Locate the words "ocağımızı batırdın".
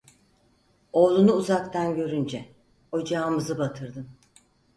2.91-4.07